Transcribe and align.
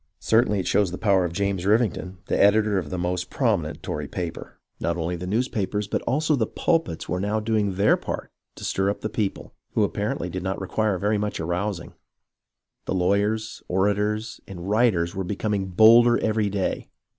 Certainly 0.19 0.57
it 0.61 0.65
shows 0.67 0.89
the 0.89 0.97
power 0.97 1.25
of 1.25 1.31
James 1.31 1.63
Rivington, 1.63 2.17
the 2.25 2.35
editor 2.41 2.79
of 2.79 2.89
the 2.89 2.97
most 2.97 3.29
prominent 3.29 3.83
Tory 3.83 4.07
paper. 4.07 4.57
Not 4.79 4.97
only 4.97 5.15
the 5.15 5.27
newspapers, 5.27 5.87
but 5.87 6.01
also 6.07 6.35
the 6.35 6.47
pulpits, 6.47 7.07
were 7.07 7.19
now 7.19 7.39
doing 7.39 7.75
their 7.75 7.95
part 7.97 8.31
to 8.55 8.63
stir 8.63 8.89
up 8.89 9.01
the 9.01 9.09
people, 9.09 9.53
who 9.73 9.83
apparently 9.83 10.27
did 10.27 10.41
not 10.41 10.59
require 10.59 10.97
very 10.97 11.19
much 11.19 11.39
arousing. 11.39 11.93
The 12.85 12.95
lawyers, 12.95 13.61
orators, 13.67 14.41
and 14.47 14.67
writers 14.67 15.13
were 15.13 15.23
becoming 15.23 15.67
bolder 15.67 16.17
every 16.17 16.49
day. 16.49 16.89